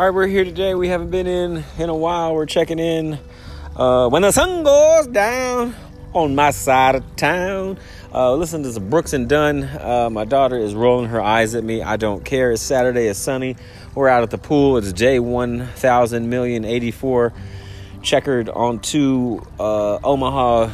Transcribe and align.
All 0.00 0.06
right, 0.06 0.14
we're 0.14 0.28
here 0.28 0.44
today. 0.44 0.74
We 0.74 0.88
haven't 0.88 1.10
been 1.10 1.26
in 1.26 1.62
in 1.76 1.90
a 1.90 1.94
while. 1.94 2.34
We're 2.34 2.46
checking 2.46 2.78
in 2.78 3.18
uh, 3.76 4.08
when 4.08 4.22
the 4.22 4.32
sun 4.32 4.64
goes 4.64 5.06
down 5.08 5.74
on 6.14 6.34
my 6.34 6.52
side 6.52 6.94
of 6.94 7.16
town. 7.16 7.78
Uh, 8.10 8.32
listen 8.32 8.62
to 8.62 8.72
some 8.72 8.88
Brooks 8.88 9.12
and 9.12 9.28
Dunn. 9.28 9.62
Uh, 9.62 10.08
my 10.10 10.24
daughter 10.24 10.56
is 10.56 10.74
rolling 10.74 11.10
her 11.10 11.20
eyes 11.20 11.54
at 11.54 11.62
me. 11.62 11.82
I 11.82 11.98
don't 11.98 12.24
care. 12.24 12.50
It's 12.50 12.62
Saturday. 12.62 13.08
It's 13.08 13.18
sunny. 13.18 13.56
We're 13.94 14.08
out 14.08 14.22
at 14.22 14.30
the 14.30 14.38
pool. 14.38 14.78
It's 14.78 14.90
J1000 14.90 16.24
million 16.24 16.64
84 16.64 17.34
checkered 18.00 18.48
on 18.48 18.78
two 18.78 19.46
uh, 19.58 19.98
Omaha. 20.02 20.70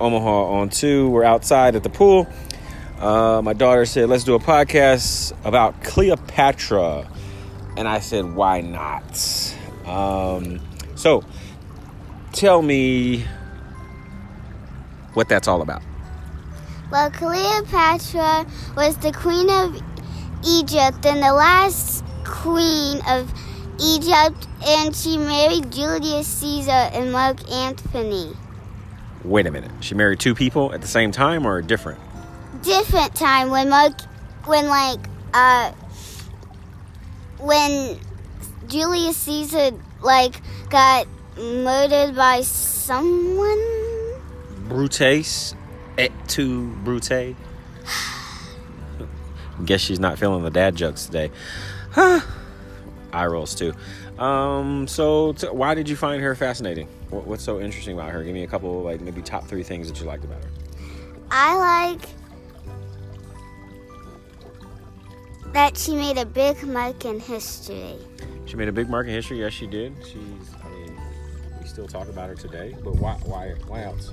Omaha 0.00 0.44
on 0.44 0.70
two. 0.70 1.10
We're 1.10 1.24
outside 1.24 1.76
at 1.76 1.82
the 1.82 1.90
pool. 1.90 2.26
Uh, 2.98 3.42
my 3.44 3.52
daughter 3.52 3.84
said, 3.84 4.08
"Let's 4.08 4.24
do 4.24 4.34
a 4.34 4.40
podcast 4.40 5.34
about 5.44 5.82
Cleopatra." 5.82 7.06
And 7.76 7.88
I 7.88 8.00
said, 8.00 8.34
why 8.34 8.60
not? 8.60 9.56
Um, 9.86 10.60
so 10.94 11.24
tell 12.32 12.62
me 12.62 13.24
what 15.14 15.28
that's 15.28 15.48
all 15.48 15.62
about. 15.62 15.82
Well, 16.90 17.10
Cleopatra 17.10 18.46
was 18.76 18.96
the 18.98 19.12
queen 19.12 19.48
of 19.48 19.80
Egypt 20.46 21.06
and 21.06 21.22
the 21.22 21.32
last 21.32 22.04
queen 22.24 23.00
of 23.08 23.32
Egypt, 23.80 24.46
and 24.66 24.94
she 24.94 25.16
married 25.16 25.72
Julius 25.72 26.26
Caesar 26.26 26.70
and 26.70 27.12
Mark 27.12 27.50
Antony. 27.50 28.36
Wait 29.24 29.46
a 29.46 29.50
minute. 29.50 29.70
She 29.80 29.94
married 29.94 30.20
two 30.20 30.34
people 30.34 30.72
at 30.74 30.80
the 30.82 30.86
same 30.86 31.12
time 31.12 31.46
or 31.46 31.62
different? 31.62 32.00
Different 32.62 33.14
time 33.14 33.50
when 33.50 33.70
Mark, 33.70 34.00
when 34.44 34.66
like, 34.68 35.00
uh, 35.32 35.72
when 37.42 37.98
Julius 38.68 39.16
Caesar 39.18 39.70
like 40.00 40.34
got 40.70 41.06
murdered 41.36 42.14
by 42.14 42.42
someone. 42.42 43.58
Brutes, 44.68 45.54
et 45.98 46.12
tu 46.28 46.68
Brute. 46.84 47.36
Guess 49.64 49.80
she's 49.80 50.00
not 50.00 50.18
feeling 50.18 50.42
the 50.42 50.50
dad 50.50 50.74
jokes 50.74 51.06
today. 51.06 51.30
Huh. 51.90 52.20
Eye 53.12 53.26
rolls 53.26 53.54
too. 53.54 53.74
Um, 54.18 54.88
so 54.88 55.32
t- 55.34 55.48
why 55.48 55.74
did 55.74 55.88
you 55.88 55.96
find 55.96 56.22
her 56.22 56.34
fascinating? 56.34 56.88
What, 57.10 57.26
what's 57.26 57.44
so 57.44 57.60
interesting 57.60 57.94
about 57.94 58.10
her? 58.10 58.24
Give 58.24 58.34
me 58.34 58.44
a 58.44 58.46
couple, 58.46 58.82
like 58.82 59.00
maybe 59.00 59.20
top 59.20 59.46
three 59.46 59.62
things 59.62 59.88
that 59.88 60.00
you 60.00 60.06
liked 60.06 60.24
about 60.24 60.42
her. 60.42 60.50
I 61.30 61.90
like 61.90 62.00
that 65.52 65.76
she 65.76 65.94
made 65.94 66.18
a 66.18 66.26
big 66.26 66.62
mark 66.64 67.04
in 67.04 67.20
history. 67.20 67.96
She 68.46 68.56
made 68.56 68.68
a 68.68 68.72
big 68.72 68.88
mark 68.88 69.06
in 69.06 69.12
history. 69.12 69.40
Yes, 69.40 69.52
she 69.52 69.66
did. 69.66 69.94
She's. 70.04 70.54
I 70.64 70.68
mean, 70.68 71.00
we 71.60 71.66
still 71.66 71.86
talk 71.86 72.08
about 72.08 72.28
her 72.28 72.34
today. 72.34 72.74
But 72.82 72.96
why? 72.96 73.14
Why? 73.24 73.54
Why 73.66 73.84
else? 73.84 74.12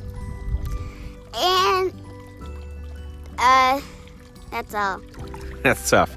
And 1.36 1.94
uh, 3.38 3.82
that's 4.52 4.74
all. 4.74 5.02
That's 5.64 5.90
tough. 5.90 6.16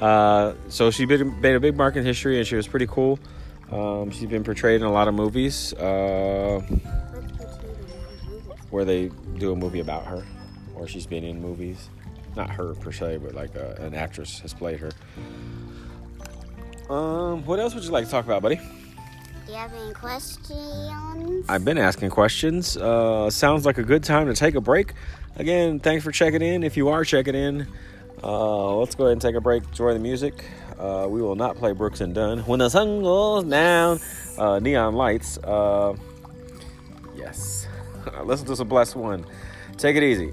Uh, 0.00 0.54
so 0.68 0.92
she 0.92 1.04
made, 1.04 1.20
made 1.40 1.56
a 1.56 1.60
big 1.60 1.76
mark 1.76 1.96
in 1.96 2.04
history, 2.04 2.38
and 2.38 2.46
she 2.46 2.54
was 2.54 2.68
pretty 2.68 2.86
cool. 2.86 3.18
Um, 3.72 4.10
she's 4.10 4.28
been 4.28 4.44
portrayed 4.44 4.80
in 4.80 4.86
a 4.86 4.92
lot 4.92 5.08
of 5.08 5.14
movies 5.14 5.72
uh, 5.74 6.60
where 8.70 8.84
they 8.84 9.10
do 9.38 9.52
a 9.52 9.56
movie 9.56 9.80
about 9.80 10.06
her, 10.06 10.24
or 10.76 10.86
she's 10.86 11.06
been 11.06 11.24
in 11.24 11.42
movies. 11.42 11.88
Not 12.36 12.50
her 12.50 12.74
per 12.74 12.92
se, 12.92 13.18
but 13.18 13.34
like 13.34 13.54
uh, 13.56 13.74
an 13.78 13.94
actress 13.94 14.40
has 14.40 14.52
played 14.52 14.80
her. 14.80 14.90
Um, 16.90 17.44
what 17.46 17.60
else 17.60 17.74
would 17.74 17.84
you 17.84 17.90
like 17.90 18.04
to 18.04 18.10
talk 18.10 18.24
about, 18.24 18.42
buddy? 18.42 18.56
Do 19.46 19.52
you 19.52 19.58
have 19.58 19.72
any 19.74 19.92
questions? 19.92 21.44
I've 21.48 21.64
been 21.64 21.78
asking 21.78 22.10
questions. 22.10 22.76
Uh, 22.76 23.30
sounds 23.30 23.64
like 23.64 23.78
a 23.78 23.82
good 23.82 24.02
time 24.02 24.26
to 24.26 24.34
take 24.34 24.54
a 24.54 24.60
break. 24.60 24.92
Again, 25.36 25.80
thanks 25.80 26.04
for 26.04 26.12
checking 26.12 26.42
in. 26.42 26.62
If 26.62 26.76
you 26.76 26.88
are 26.88 27.04
checking 27.04 27.34
in, 27.34 27.66
uh, 28.22 28.74
let's 28.76 28.94
go 28.94 29.04
ahead 29.04 29.12
and 29.12 29.22
take 29.22 29.34
a 29.34 29.40
break. 29.40 29.64
Enjoy 29.64 29.92
the 29.92 29.98
music. 29.98 30.44
Uh, 30.78 31.06
we 31.08 31.22
will 31.22 31.36
not 31.36 31.56
play 31.56 31.72
Brooks 31.72 32.00
and 32.00 32.14
Dunn. 32.14 32.40
When 32.40 32.58
the 32.58 32.68
sun 32.68 33.02
goes 33.02 33.44
down, 33.44 34.00
uh, 34.38 34.58
neon 34.58 34.94
lights. 34.94 35.38
Uh, 35.38 35.94
yes. 37.16 37.66
Listen 38.24 38.46
to 38.46 38.56
some 38.56 38.68
blessed 38.68 38.96
one. 38.96 39.24
Take 39.76 39.96
it 39.96 40.02
easy. 40.02 40.32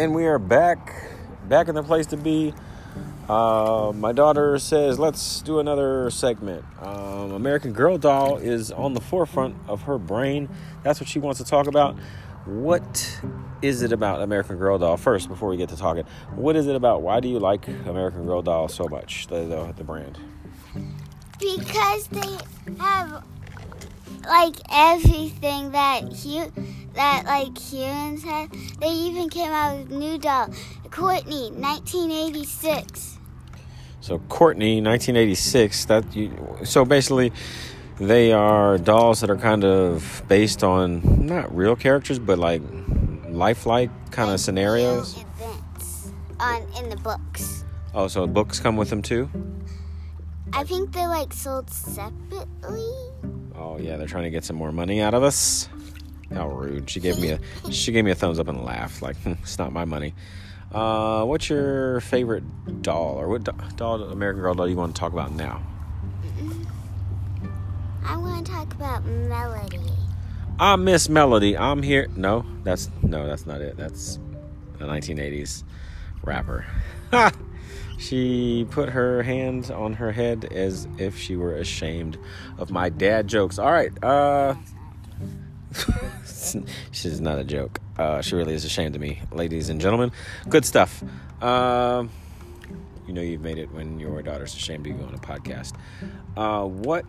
And 0.00 0.14
we 0.14 0.24
are 0.24 0.38
back, 0.38 0.94
back 1.46 1.68
in 1.68 1.74
the 1.74 1.82
place 1.82 2.06
to 2.06 2.16
be. 2.16 2.54
Uh, 3.28 3.92
my 3.94 4.12
daughter 4.12 4.58
says, 4.58 4.98
let's 4.98 5.42
do 5.42 5.58
another 5.58 6.08
segment. 6.08 6.64
Um, 6.80 7.32
American 7.32 7.74
Girl 7.74 7.98
Doll 7.98 8.38
is 8.38 8.72
on 8.72 8.94
the 8.94 9.02
forefront 9.02 9.56
of 9.68 9.82
her 9.82 9.98
brain. 9.98 10.48
That's 10.82 11.00
what 11.00 11.06
she 11.06 11.18
wants 11.18 11.38
to 11.40 11.44
talk 11.44 11.66
about. 11.66 11.98
What 12.46 13.20
is 13.60 13.82
it 13.82 13.92
about 13.92 14.22
American 14.22 14.56
Girl 14.56 14.78
Doll? 14.78 14.96
First, 14.96 15.28
before 15.28 15.50
we 15.50 15.58
get 15.58 15.68
to 15.68 15.76
talking, 15.76 16.04
what 16.34 16.56
is 16.56 16.66
it 16.66 16.76
about? 16.76 17.02
Why 17.02 17.20
do 17.20 17.28
you 17.28 17.38
like 17.38 17.68
American 17.68 18.24
Girl 18.24 18.40
Doll 18.40 18.68
so 18.68 18.88
much, 18.88 19.26
the, 19.26 19.44
the, 19.44 19.74
the 19.76 19.84
brand? 19.84 20.18
Because 21.38 22.06
they 22.06 22.38
have 22.78 23.22
like 24.26 24.56
everything 24.72 25.72
that 25.72 26.04
hu- 26.04 26.50
that 26.94 27.24
like 27.24 27.56
humans 27.58 28.24
have. 28.24 28.50
They 28.80 28.88
even 28.88 29.28
came 29.28 29.50
out 29.50 29.78
with 29.78 29.90
new 29.90 30.18
doll, 30.18 30.48
Courtney, 30.90 31.50
1986. 31.52 33.18
So 34.00 34.18
Courtney, 34.28 34.80
1986. 34.80 35.84
That 35.86 36.16
you, 36.16 36.58
so 36.64 36.84
basically, 36.84 37.32
they 37.98 38.32
are 38.32 38.78
dolls 38.78 39.20
that 39.20 39.30
are 39.30 39.36
kind 39.36 39.64
of 39.64 40.22
based 40.28 40.64
on 40.64 41.26
not 41.26 41.54
real 41.54 41.76
characters, 41.76 42.18
but 42.18 42.38
like 42.38 42.62
lifelike 43.28 43.90
kind 44.10 44.30
of 44.30 44.40
scenarios. 44.40 45.16
Events 45.16 46.12
on 46.38 46.62
in 46.78 46.88
the 46.88 46.96
books. 46.96 47.64
Oh, 47.94 48.08
so 48.08 48.26
books 48.26 48.60
come 48.60 48.76
with 48.76 48.90
them 48.90 49.02
too. 49.02 49.28
I 50.52 50.64
think 50.64 50.92
they're 50.92 51.08
like 51.08 51.32
sold 51.32 51.70
separately. 51.70 52.92
Oh 53.54 53.78
yeah, 53.78 53.96
they're 53.96 54.06
trying 54.06 54.24
to 54.24 54.30
get 54.30 54.44
some 54.44 54.56
more 54.56 54.72
money 54.72 55.00
out 55.00 55.14
of 55.14 55.22
us. 55.22 55.68
How 56.32 56.48
rude! 56.48 56.88
She 56.88 57.00
gave 57.00 57.18
me 57.18 57.30
a 57.30 57.40
she 57.72 57.92
gave 57.92 58.04
me 58.04 58.10
a 58.10 58.14
thumbs 58.14 58.38
up 58.38 58.48
and 58.48 58.64
laughed 58.64 59.02
like 59.02 59.16
"Hmm, 59.22 59.32
it's 59.42 59.58
not 59.58 59.72
my 59.72 59.84
money. 59.84 60.14
Uh, 60.72 61.24
what's 61.24 61.50
your 61.50 62.00
favorite 62.02 62.44
doll 62.82 63.16
or 63.16 63.28
what 63.28 63.42
do- 63.42 63.52
doll, 63.74 64.02
American 64.04 64.40
Girl 64.40 64.54
doll, 64.54 64.68
you 64.68 64.76
want 64.76 64.94
to 64.94 65.00
talk 65.00 65.12
about 65.12 65.32
now? 65.32 65.60
I 68.04 68.16
want 68.16 68.46
to 68.46 68.52
talk 68.52 68.72
about 68.74 69.04
Melody. 69.04 69.78
I'm 70.60 70.84
Miss 70.84 71.08
Melody. 71.08 71.56
I'm 71.56 71.82
here. 71.82 72.06
No, 72.14 72.44
that's 72.62 72.88
no, 73.02 73.26
that's 73.26 73.46
not 73.46 73.60
it. 73.60 73.76
That's 73.76 74.20
a 74.78 74.84
1980s 74.84 75.64
rapper. 76.22 76.64
She 77.98 78.66
put 78.70 78.88
her 78.90 79.22
hand 79.22 79.70
on 79.70 79.94
her 79.94 80.12
head 80.12 80.48
as 80.52 80.86
if 80.96 81.18
she 81.18 81.36
were 81.36 81.54
ashamed 81.56 82.16
of 82.58 82.70
my 82.70 82.88
dad 82.88 83.26
jokes. 83.26 83.58
All 83.58 83.70
right. 83.72 83.92
Uh 84.02 84.54
She's 86.92 87.20
not 87.20 87.38
a 87.38 87.44
joke. 87.44 87.80
Uh, 87.98 88.20
she 88.22 88.34
really 88.34 88.54
is 88.54 88.64
ashamed 88.64 88.94
of 88.94 89.00
me, 89.00 89.20
ladies 89.32 89.68
and 89.68 89.80
gentlemen. 89.80 90.12
Good 90.48 90.64
stuff. 90.64 91.02
Um, 91.42 92.10
you 93.06 93.14
know 93.14 93.22
you've 93.22 93.40
made 93.40 93.58
it 93.58 93.72
when 93.72 93.98
your 93.98 94.22
daughter's 94.22 94.54
ashamed 94.54 94.86
of 94.86 94.98
you 94.98 95.04
on 95.04 95.14
a 95.14 95.18
podcast. 95.18 95.74
Uh, 96.36 96.64
what 96.64 97.04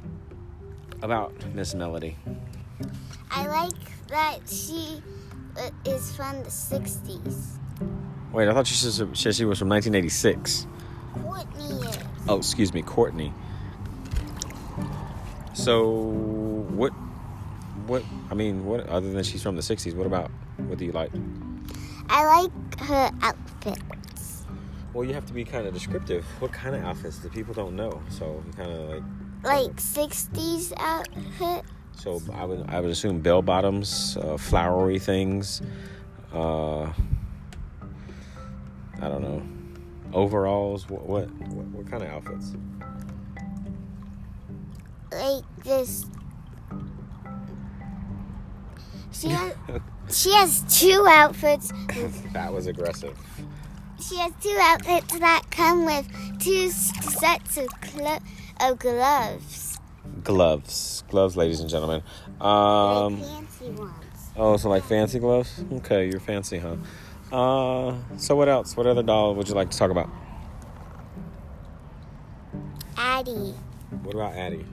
about 1.01 1.33
Miss 1.53 1.75
Melody? 1.75 2.17
I 3.29 3.47
like 3.47 4.07
that 4.07 4.39
she 4.47 5.01
uh, 5.57 5.69
is 5.85 6.15
from 6.15 6.43
the 6.43 6.49
60s. 6.49 7.57
Wait, 8.31 8.47
I 8.47 8.53
thought 8.53 8.67
she 8.67 8.75
said 8.75 9.15
she 9.15 9.31
she 9.31 9.45
was 9.45 9.59
from 9.59 9.69
1986. 9.69 10.67
Courtney 11.23 11.87
is. 11.87 11.99
Oh, 12.27 12.37
excuse 12.37 12.73
me, 12.73 12.81
Courtney. 12.81 13.33
So, 15.53 15.89
what 15.89 16.93
what? 17.91 18.03
I 18.29 18.35
mean, 18.35 18.65
what? 18.65 18.87
Other 18.87 19.11
than 19.11 19.21
she's 19.23 19.43
from 19.43 19.57
the 19.57 19.61
'60s, 19.61 19.93
what 19.93 20.07
about? 20.07 20.31
What 20.67 20.77
do 20.77 20.85
you 20.85 20.93
like? 20.93 21.11
I 22.09 22.41
like 22.41 22.79
her 22.79 23.11
outfits. 23.21 24.45
Well, 24.93 25.03
you 25.03 25.13
have 25.13 25.25
to 25.25 25.33
be 25.33 25.43
kind 25.43 25.67
of 25.67 25.73
descriptive. 25.73 26.23
What 26.39 26.53
kind 26.53 26.73
of 26.73 26.83
outfits? 26.85 27.19
The 27.19 27.29
people 27.29 27.53
don't 27.53 27.75
know, 27.75 28.01
so 28.09 28.41
you 28.47 28.53
kind 28.53 28.71
of 28.71 28.89
like. 28.89 29.03
Like 29.43 29.75
60s 29.75 30.71
outfit. 30.77 31.65
So 31.97 32.21
I 32.33 32.45
would 32.45 32.69
I 32.69 32.79
would 32.79 32.91
assume 32.91 33.19
bell 33.19 33.41
bottoms, 33.41 34.17
uh, 34.17 34.37
flowery 34.37 34.97
things. 34.97 35.61
Uh, 36.33 36.83
I 36.83 36.93
don't 39.01 39.21
know, 39.21 39.43
overalls. 40.13 40.89
What 40.89 41.05
what 41.05 41.29
what, 41.31 41.65
what 41.67 41.91
kind 41.91 42.03
of 42.03 42.09
outfits? 42.09 42.53
Like 45.11 45.43
this. 45.63 46.05
She 49.11 49.29
has, 49.29 49.53
she 50.11 50.31
has 50.33 50.79
two 50.79 51.05
outfits. 51.07 51.71
that 52.33 52.51
was 52.53 52.67
aggressive. 52.67 53.17
She 53.99 54.17
has 54.17 54.31
two 54.41 54.57
outfits 54.59 55.19
that 55.19 55.43
come 55.51 55.85
with 55.85 56.07
two 56.39 56.69
sets 56.69 57.57
of, 57.57 57.67
clo- 57.81 58.17
of 58.59 58.79
gloves. 58.79 59.79
Gloves, 60.23 61.03
gloves, 61.09 61.37
ladies 61.37 61.59
and 61.59 61.69
gentlemen. 61.69 62.01
like 62.39 62.47
Um, 62.47 63.21
fancy 63.21 63.69
ones. 63.71 63.93
oh, 64.35 64.57
so 64.57 64.69
like 64.69 64.83
fancy 64.83 65.19
gloves? 65.19 65.63
Okay, 65.73 66.09
you're 66.09 66.19
fancy, 66.19 66.57
huh? 66.57 66.75
Uh, 67.31 67.95
so 68.17 68.35
what 68.35 68.49
else? 68.49 68.75
What 68.75 68.87
other 68.87 69.03
doll 69.03 69.35
would 69.35 69.47
you 69.47 69.55
like 69.55 69.69
to 69.69 69.77
talk 69.77 69.91
about? 69.91 70.09
Addie. 72.97 73.53
What 74.03 74.15
about 74.15 74.33
Addie? 74.33 74.65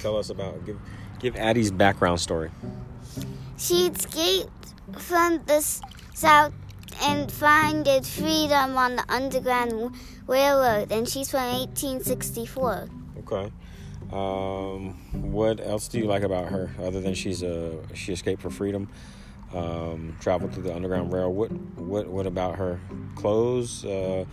Tell 0.00 0.16
us 0.16 0.30
about 0.30 0.64
give 0.66 0.78
give 1.18 1.36
Addie's 1.36 1.70
background 1.70 2.20
story. 2.20 2.50
She 3.62 3.86
escaped 3.86 4.74
from 4.98 5.40
the 5.46 5.60
south 6.14 6.52
and 7.00 7.30
found 7.30 7.86
freedom 8.04 8.76
on 8.76 8.96
the 8.96 9.04
Underground 9.08 9.94
Railroad, 10.26 10.90
and 10.90 11.08
she's 11.08 11.30
from 11.30 11.44
1864. 11.44 12.88
Okay. 13.20 13.52
Um, 14.12 14.94
what 15.30 15.60
else 15.60 15.86
do 15.86 16.00
you 16.00 16.06
like 16.06 16.24
about 16.24 16.46
her 16.48 16.72
other 16.82 17.00
than 17.00 17.14
she's 17.14 17.44
a 17.44 17.78
she 17.94 18.12
escaped 18.12 18.42
for 18.42 18.50
freedom, 18.50 18.88
um, 19.54 20.16
traveled 20.18 20.52
through 20.54 20.64
the 20.64 20.74
underground 20.74 21.12
rail? 21.12 21.32
What 21.32 21.52
what 21.52 22.08
what 22.08 22.26
about 22.26 22.56
her 22.56 22.80
clothes? 23.14 23.84
Uh, 23.84 24.24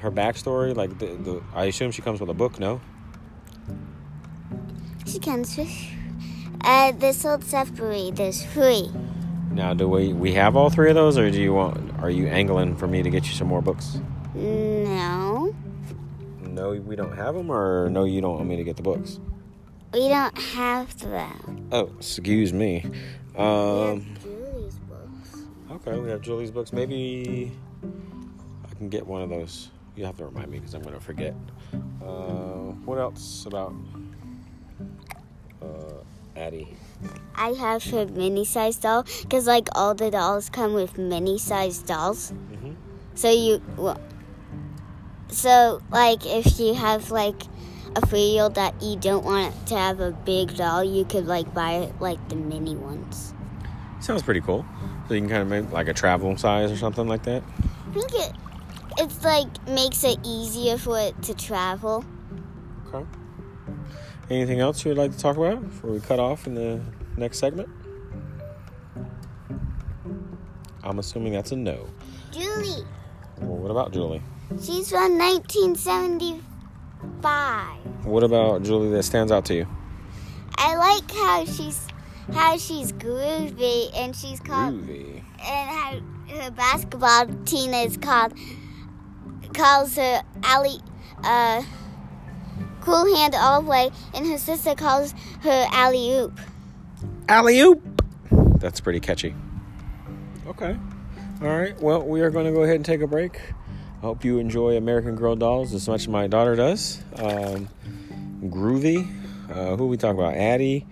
her 0.00 0.10
backstory? 0.10 0.76
Like 0.76 0.98
the, 0.98 1.06
the 1.06 1.42
I 1.54 1.64
assume 1.64 1.90
she 1.90 2.02
comes 2.02 2.20
with 2.20 2.28
a 2.28 2.34
book. 2.34 2.60
No. 2.60 2.82
She 5.06 5.18
comes 5.18 5.56
with 5.56 5.70
uh, 6.64 6.92
this 6.92 7.24
old 7.24 7.44
Sudbury. 7.44 8.10
There's 8.12 8.44
three. 8.46 8.90
Now, 9.52 9.72
do 9.74 9.88
we 9.88 10.12
we 10.12 10.32
have 10.32 10.56
all 10.56 10.70
three 10.70 10.88
of 10.88 10.94
those, 10.96 11.16
or 11.18 11.30
do 11.30 11.40
you 11.40 11.52
want? 11.54 11.92
Are 12.02 12.10
you 12.10 12.26
angling 12.26 12.76
for 12.76 12.86
me 12.86 13.02
to 13.02 13.10
get 13.10 13.26
you 13.26 13.32
some 13.32 13.46
more 13.48 13.62
books? 13.62 13.98
No, 14.34 15.54
No, 16.42 16.70
we 16.72 16.96
don't 16.96 17.16
have 17.16 17.34
them, 17.34 17.50
or 17.50 17.88
no, 17.90 18.04
you 18.04 18.20
don't 18.20 18.34
want 18.36 18.48
me 18.48 18.56
to 18.56 18.64
get 18.64 18.76
the 18.76 18.82
books. 18.82 19.20
we 19.92 20.08
don't 20.08 20.36
have 20.36 20.98
them. 20.98 21.68
Oh, 21.70 21.90
excuse 21.98 22.52
me. 22.52 22.84
Um, 23.36 23.44
we 23.44 23.46
have 23.46 24.22
Julie's 24.22 24.78
books. 24.80 25.42
okay, 25.70 25.98
we 25.98 26.10
have 26.10 26.20
Julie's 26.20 26.50
books. 26.50 26.72
Maybe 26.72 27.52
I 28.68 28.74
can 28.74 28.88
get 28.88 29.06
one 29.06 29.22
of 29.22 29.28
those. 29.30 29.70
You 29.96 30.04
have 30.04 30.16
to 30.18 30.24
remind 30.24 30.50
me 30.50 30.58
because 30.58 30.74
I'm 30.74 30.82
gonna 30.82 30.98
forget. 31.00 31.34
Uh, 32.02 32.74
what 32.84 32.98
else 32.98 33.46
about 33.46 33.72
uh, 35.62 35.66
Addie? 36.36 36.76
I 37.34 37.48
have 37.50 37.84
her 37.84 38.06
mini 38.06 38.44
size 38.44 38.76
doll 38.76 39.04
because 39.22 39.46
like 39.46 39.68
all 39.74 39.94
the 39.94 40.10
dolls 40.10 40.48
come 40.50 40.74
with 40.74 40.96
mini 40.98 41.38
size 41.38 41.78
dolls. 41.78 42.32
Mhm. 42.32 42.76
So 43.14 43.30
you, 43.30 43.62
well, 43.76 44.00
so 45.28 45.80
like 45.90 46.26
if 46.26 46.58
you 46.58 46.74
have 46.74 47.10
like 47.10 47.42
a 47.96 48.06
three-year-old 48.06 48.54
that 48.56 48.80
you 48.82 48.96
don't 48.96 49.24
want 49.24 49.54
to 49.66 49.76
have 49.76 50.00
a 50.00 50.10
big 50.12 50.56
doll, 50.56 50.82
you 50.82 51.04
could 51.04 51.26
like 51.26 51.52
buy 51.54 51.92
like 52.00 52.28
the 52.28 52.36
mini 52.36 52.76
ones. 52.76 53.34
Sounds 54.00 54.22
pretty 54.22 54.40
cool. 54.40 54.64
So 55.08 55.14
you 55.14 55.20
can 55.20 55.28
kind 55.28 55.42
of 55.42 55.48
make 55.48 55.70
like 55.72 55.88
a 55.88 55.94
travel 55.94 56.36
size 56.36 56.70
or 56.72 56.76
something 56.76 57.06
like 57.06 57.22
that. 57.24 57.42
I 57.88 57.92
think 57.92 58.12
it, 58.14 58.32
it's 58.98 59.24
like 59.24 59.68
makes 59.68 60.02
it 60.04 60.18
easier 60.24 60.78
for 60.78 60.98
it 60.98 61.20
to 61.22 61.34
travel. 61.34 62.04
Okay. 62.88 63.04
Anything 64.30 64.60
else 64.60 64.82
you'd 64.84 64.96
like 64.96 65.10
to 65.12 65.18
talk 65.18 65.36
about 65.36 65.60
before 65.62 65.90
we 65.90 66.00
cut 66.00 66.18
off 66.18 66.46
in 66.46 66.54
the 66.54 66.80
next 67.16 67.38
segment? 67.38 67.68
I'm 70.82 70.98
assuming 70.98 71.34
that's 71.34 71.52
a 71.52 71.56
no. 71.56 71.86
Julie, 72.32 72.84
Well, 73.40 73.56
what 73.58 73.70
about 73.70 73.92
Julie? 73.92 74.22
she's 74.62 74.90
from 74.90 75.18
1975. 75.18 76.44
What 78.04 78.22
about 78.22 78.62
Julie 78.62 78.90
that 78.90 79.02
stands 79.02 79.32
out 79.32 79.44
to 79.46 79.54
you? 79.54 79.66
I 80.56 80.76
like 80.76 81.10
how 81.10 81.44
she's 81.44 81.86
how 82.32 82.56
she's 82.56 82.92
groovy 82.92 83.90
and 83.94 84.14
she's 84.16 84.40
called 84.40 84.74
Groovy. 84.86 85.22
and 85.42 85.70
how 85.70 86.00
her 86.36 86.50
basketball 86.50 87.26
team 87.44 87.74
is 87.74 87.96
called 87.98 88.32
calls 89.52 89.96
her 89.96 90.22
Ali 90.44 90.78
uh 91.22 91.62
cool 92.84 93.16
hand 93.16 93.34
all 93.34 93.62
the 93.62 93.68
way 93.68 93.90
and 94.14 94.26
her 94.26 94.38
sister 94.38 94.74
calls 94.74 95.12
her 95.42 95.66
alley 95.72 96.12
oop. 96.12 96.38
Alley 97.28 97.60
oop. 97.60 97.82
That's 98.58 98.80
pretty 98.80 99.00
catchy. 99.00 99.34
Okay. 100.46 100.76
All 101.42 101.48
right. 101.48 101.78
Well, 101.80 102.02
we 102.02 102.20
are 102.20 102.30
going 102.30 102.46
to 102.46 102.52
go 102.52 102.62
ahead 102.62 102.76
and 102.76 102.84
take 102.84 103.00
a 103.00 103.06
break. 103.06 103.40
I 103.98 104.00
hope 104.06 104.24
you 104.24 104.38
enjoy 104.38 104.76
American 104.76 105.16
Girl 105.16 105.34
Dolls 105.34 105.72
as 105.72 105.88
much 105.88 106.02
as 106.02 106.08
my 106.08 106.26
daughter 106.26 106.54
does. 106.54 107.02
Um, 107.16 107.68
groovy. 108.42 109.10
Uh, 109.50 109.76
who 109.76 109.88
we 109.88 109.96
talking 109.96 110.18
about? 110.18 110.34
Addie, 110.34 110.86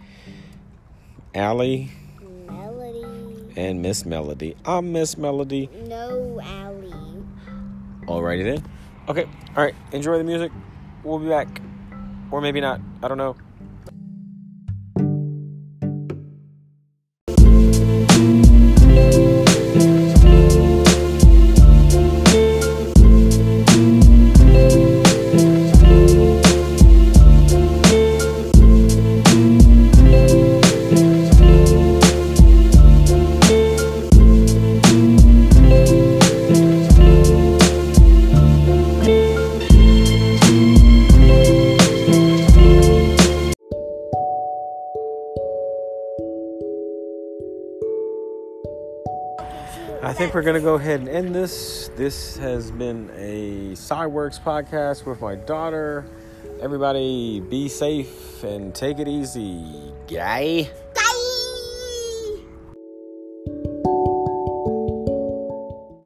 Allie, 1.35 1.91
Melody. 2.47 3.53
and 3.57 3.83
Miss 3.83 4.05
Melody. 4.05 4.57
I'm 4.65 4.93
Miss 4.93 5.17
Melody. 5.17 5.69
No 5.87 6.41
alley. 6.43 6.93
Alrighty 8.07 8.45
then. 8.45 8.65
Okay. 9.09 9.25
All 9.57 9.63
right. 9.63 9.75
Enjoy 9.93 10.19
the 10.19 10.25
music. 10.25 10.53
We'll 11.03 11.19
be 11.19 11.29
back. 11.29 11.61
Or 12.33 12.43
maybe 12.43 12.63
not. 12.63 12.83
I 13.03 13.09
don't 13.09 13.19
know. 13.19 13.37
I 50.05 50.13
think 50.13 50.35
we're 50.35 50.43
going 50.43 50.57
to 50.57 50.61
go 50.61 50.75
ahead 50.75 50.99
and 50.99 51.09
end 51.09 51.33
this. 51.33 51.89
This 51.95 52.37
has 52.39 52.73
been 52.73 53.09
a 53.15 53.75
Cyworks 53.75 54.41
podcast 54.43 55.07
with 55.07 55.21
my 55.21 55.37
daughter. 55.37 56.05
Everybody 56.61 57.39
be 57.39 57.69
safe 57.69 58.43
and 58.43 58.75
take 58.75 58.99
it 58.99 59.07
easy, 59.07 59.65
guy. 60.09 60.69